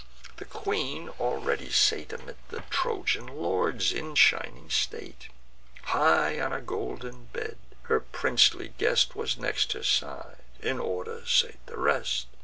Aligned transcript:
The 0.37 0.45
queen 0.45 1.09
already 1.19 1.69
sate 1.71 2.11
Amidst 2.11 2.47
the 2.49 2.61
Trojan 2.71 3.27
lords, 3.27 3.91
in 3.93 4.15
shining 4.15 4.71
state, 4.71 5.27
High 5.83 6.39
on 6.39 6.51
a 6.51 6.59
golden 6.59 7.25
bed: 7.25 7.59
her 7.83 7.99
princely 7.99 8.69
guest 8.79 9.15
Was 9.15 9.37
next 9.37 9.73
her 9.73 9.83
side; 9.83 10.37
in 10.59 10.79
order 10.79 11.21
sate 11.27 11.63
the 11.67 11.77
rest. 11.77 12.25